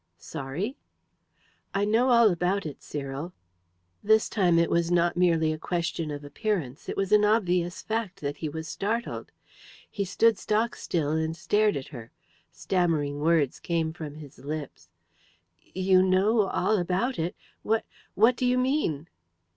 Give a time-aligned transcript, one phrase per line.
[0.17, 0.77] "Sorry?"
[1.75, 3.33] "I know all about it, Cyril."
[4.03, 6.89] This time it was not merely a question of appearance.
[6.89, 9.31] It was an obvious fact that he was startled.
[9.91, 12.09] He stood stock still and stared at her.
[12.49, 14.89] Stammering words came from his lips.
[15.61, 17.35] "You know all about it?
[17.61, 19.07] What what do you mean?"